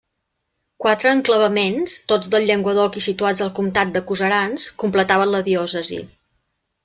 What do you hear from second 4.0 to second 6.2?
Coserans, completaven la diòcesi.